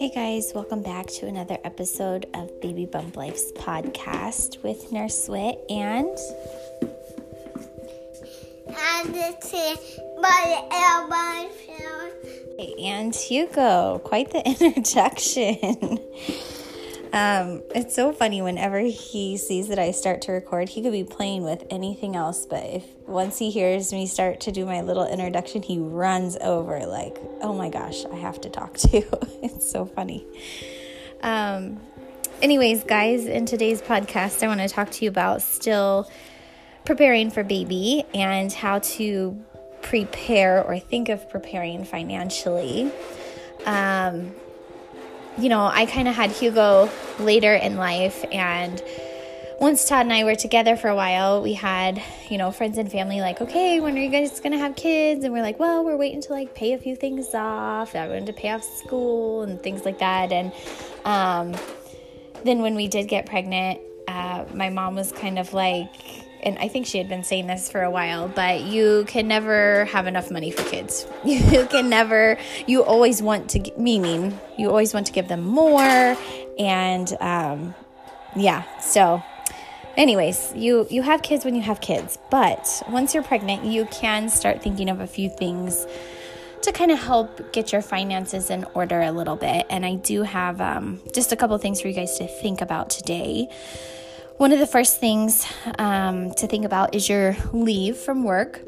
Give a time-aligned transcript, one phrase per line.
[0.00, 5.60] Hey guys, welcome back to another episode of Baby Bump Life's podcast with Nurse Wit
[5.68, 6.16] and
[8.66, 9.52] and it's
[10.18, 10.70] my
[12.80, 14.00] and Hugo.
[14.02, 15.98] Quite the interjection.
[17.12, 21.02] Um, it's so funny whenever he sees that I start to record, he could be
[21.02, 25.06] playing with anything else, but if once he hears me start to do my little
[25.06, 29.08] introduction, he runs over like, "Oh my gosh, I have to talk to you."
[29.42, 30.24] it's so funny.
[31.22, 31.80] Um,
[32.42, 36.08] anyways, guys, in today's podcast, I want to talk to you about still
[36.84, 39.36] preparing for baby and how to
[39.82, 42.92] prepare or think of preparing financially.
[43.66, 44.32] Um,
[45.38, 48.24] you know, I kind of had Hugo later in life.
[48.32, 48.82] And
[49.60, 52.90] once Todd and I were together for a while, we had, you know, friends and
[52.90, 55.22] family like, okay, when are you guys to have kids?
[55.22, 57.94] And we're like, well, we're waiting to like pay a few things off.
[57.94, 60.32] I'm going to pay off school and things like that.
[60.32, 60.52] And
[61.04, 61.54] um,
[62.42, 65.90] then when we did get pregnant, uh, my mom was kind of like,
[66.42, 69.84] and I think she had been saying this for a while, but you can never
[69.86, 71.06] have enough money for kids.
[71.24, 76.16] You can never, you always want to, meaning, you always want to give them more.
[76.60, 77.74] And um,
[78.36, 79.22] yeah, so
[79.96, 84.28] anyways you you have kids when you have kids but once you're pregnant you can
[84.28, 85.84] start thinking of a few things
[86.62, 89.66] to kind of help get your finances in order a little bit.
[89.70, 92.90] And i do have um, just a couple things for you guys to think about
[92.90, 93.48] today.
[94.36, 95.46] One of the first things
[95.78, 98.62] um, to think about is your leave from work,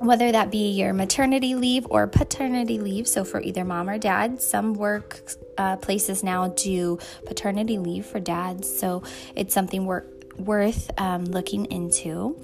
[0.00, 3.06] whether that be your maternity leave or paternity leave.
[3.06, 5.22] So, for either mom or dad, some work
[5.58, 8.78] uh, places now do paternity leave for dads.
[8.78, 9.02] So,
[9.36, 12.40] it's something work worth um, looking into.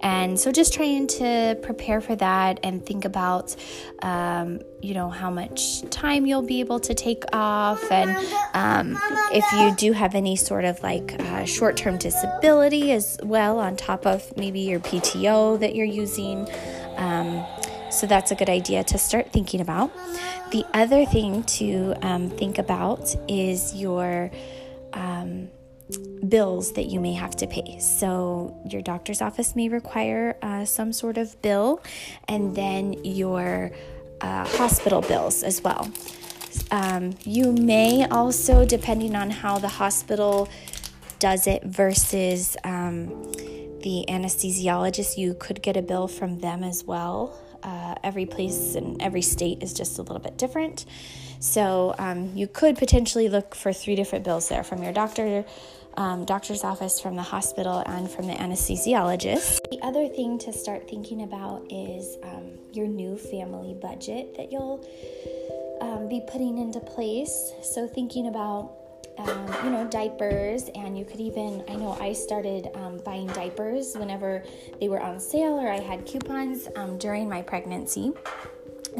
[0.00, 3.54] And so just trying to prepare for that and think about,
[4.02, 7.82] um, you know, how much time you'll be able to take off.
[7.90, 8.10] And
[8.54, 8.98] um,
[9.32, 13.76] if you do have any sort of like uh, short term disability as well, on
[13.76, 16.48] top of maybe your PTO that you're using.
[16.96, 17.44] Um,
[17.90, 19.90] so that's a good idea to start thinking about.
[20.50, 24.30] The other thing to um, think about is your
[24.92, 25.48] um,
[26.28, 27.78] bills that you may have to pay.
[27.78, 31.80] So, your doctor's office may require uh, some sort of bill,
[32.28, 33.70] and then your
[34.20, 35.90] uh, hospital bills as well.
[36.70, 40.48] Um, you may also, depending on how the hospital
[41.18, 43.32] does it versus um,
[43.86, 47.38] the anesthesiologist, you could get a bill from them as well.
[47.62, 50.84] Uh, every place and every state is just a little bit different.
[51.38, 55.44] So um, you could potentially look for three different bills there from your doctor,
[55.96, 59.60] um, doctor's office, from the hospital, and from the anesthesiologist.
[59.70, 64.84] The other thing to start thinking about is um, your new family budget that you'll
[65.80, 67.52] um, be putting into place.
[67.62, 68.85] So thinking about
[69.18, 73.94] um, you know, diapers, and you could even, I know I started um, buying diapers
[73.96, 74.42] whenever
[74.80, 78.12] they were on sale or I had coupons um, during my pregnancy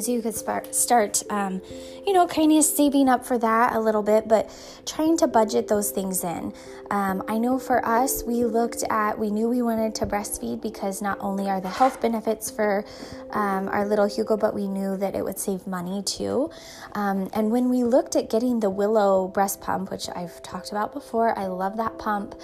[0.00, 0.34] so you could
[0.74, 1.60] start um,
[2.06, 4.50] you know kind of saving up for that a little bit but
[4.84, 6.52] trying to budget those things in.
[6.90, 11.02] Um, i know for us we looked at we knew we wanted to breastfeed because
[11.02, 12.84] not only are the health benefits for
[13.30, 16.50] um, our little hugo but we knew that it would save money too.
[16.92, 20.92] Um, and when we looked at getting the willow breast pump which i've talked about
[20.92, 22.34] before i love that pump.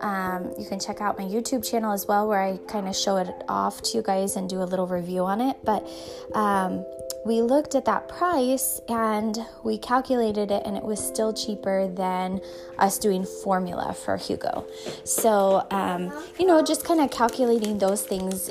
[0.00, 3.18] Um, you can check out my youtube channel as well where i kind of show
[3.18, 5.56] it off to you guys and do a little review on it.
[5.64, 5.88] But
[6.34, 6.84] um,
[7.24, 12.40] we looked at that price and we calculated it, and it was still cheaper than
[12.78, 14.66] us doing formula for Hugo.
[15.04, 18.50] So, um, you know, just kind of calculating those things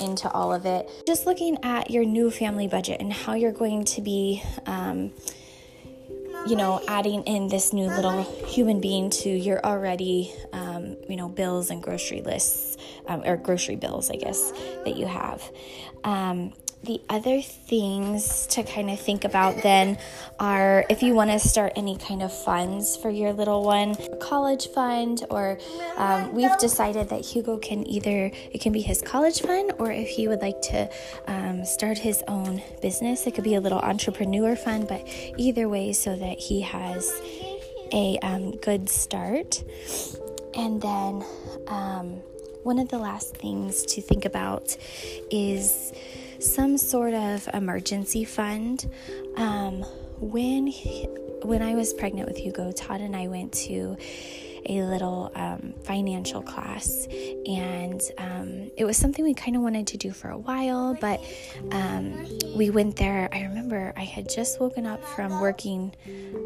[0.00, 0.88] into all of it.
[1.06, 4.42] Just looking at your new family budget and how you're going to be.
[4.66, 5.12] Um,
[6.46, 11.28] you know, adding in this new little human being to your already, um, you know,
[11.28, 12.76] bills and grocery lists,
[13.08, 14.52] um, or grocery bills, I guess,
[14.84, 15.42] that you have.
[16.04, 16.52] Um,
[16.86, 19.98] the other things to kind of think about then
[20.38, 24.68] are if you want to start any kind of funds for your little one, college
[24.68, 25.58] fund, or
[25.96, 30.08] um, we've decided that Hugo can either, it can be his college fund, or if
[30.08, 30.88] he would like to
[31.26, 35.06] um, start his own business, it could be a little entrepreneur fund, but
[35.36, 37.12] either way, so that he has
[37.92, 39.62] a um, good start.
[40.54, 41.24] And then,
[41.68, 42.22] um,
[42.66, 44.76] one of the last things to think about
[45.30, 45.92] is
[46.40, 48.90] some sort of emergency fund.
[49.36, 49.84] Um,
[50.20, 50.72] when
[51.42, 53.96] when I was pregnant with Hugo, Todd and I went to
[54.68, 57.06] a little um, financial class,
[57.46, 61.20] and um, it was something we kind of wanted to do for a while, but
[61.72, 63.28] um, we went there.
[63.32, 65.94] I remember I had just woken up from working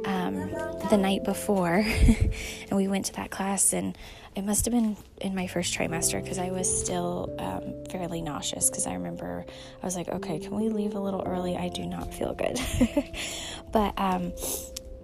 [0.05, 0.51] um,
[0.91, 1.85] the night before,
[2.69, 3.97] and we went to that class, and
[4.37, 8.71] it must have been in my first trimester because I was still um, fairly nauseous.
[8.71, 9.45] Because I remember
[9.83, 11.57] I was like, okay, can we leave a little early?
[11.57, 12.61] I do not feel good.
[13.73, 14.33] but um,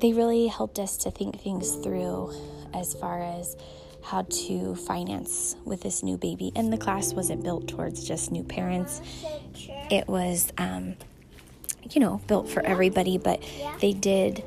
[0.00, 2.32] they really helped us to think things through
[2.76, 3.56] as far as
[4.04, 6.52] how to finance with this new baby.
[6.54, 9.00] And the class wasn't built towards just new parents,
[9.90, 10.96] it was, um,
[11.90, 13.42] you know, built for everybody, but
[13.80, 14.44] they did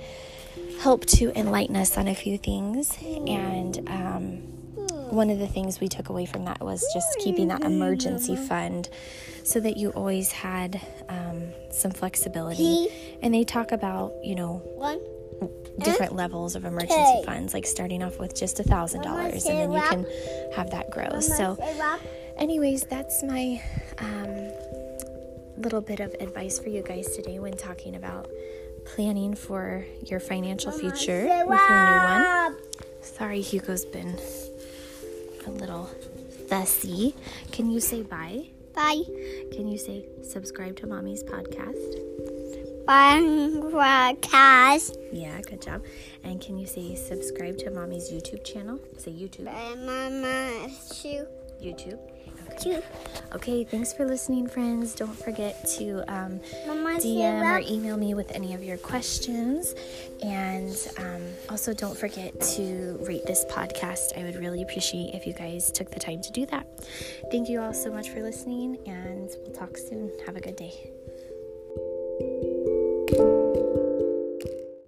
[0.79, 2.97] help to enlighten us on a few things.
[3.01, 4.27] And um,
[5.11, 8.89] one of the things we took away from that was just keeping that emergency fund
[9.43, 10.79] so that you always had
[11.09, 12.87] um, some flexibility.
[13.21, 14.61] And they talk about, you know.
[15.79, 19.71] Different levels of emergency funds, like starting off with just a thousand dollars, and then
[19.71, 20.05] you can
[20.55, 21.19] have that grow.
[21.19, 21.57] So,
[22.37, 23.61] anyways, that's my
[23.99, 24.51] um,
[25.57, 28.29] little bit of advice for you guys today when talking about
[28.85, 32.55] planning for your financial future with your new one.
[33.01, 34.17] Sorry, Hugo's been
[35.45, 35.89] a little
[36.47, 37.15] fussy.
[37.51, 38.47] Can you say bye?
[38.73, 39.03] Bye.
[39.51, 42.08] Can you say subscribe to mommy's podcast?
[42.89, 43.51] Bye.
[43.69, 44.97] Broadcast.
[45.13, 45.83] Yeah, good job.
[46.23, 48.79] And can you say subscribe to mommy's YouTube channel?
[48.97, 49.45] Say YouTube.
[49.45, 50.67] Bye, Mama.
[50.91, 51.27] Shoe.
[51.61, 51.99] YouTube.
[52.59, 52.81] Shoe.
[53.35, 54.95] Okay, thanks for listening, friends.
[54.95, 59.75] Don't forget to um, DM or email me with any of your questions.
[60.23, 64.17] And um, also, don't forget to rate this podcast.
[64.17, 66.65] I would really appreciate if you guys took the time to do that.
[67.29, 70.11] Thank you all so much for listening, and we'll talk soon.
[70.25, 72.48] Have a good day
[73.09, 73.48] thank you